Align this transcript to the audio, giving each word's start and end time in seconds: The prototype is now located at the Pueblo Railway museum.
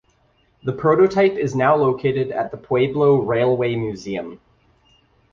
The 0.63 0.73
prototype 0.73 1.33
is 1.33 1.53
now 1.53 1.75
located 1.75 2.31
at 2.31 2.49
the 2.49 2.57
Pueblo 2.57 3.17
Railway 3.21 3.75
museum. 3.75 4.41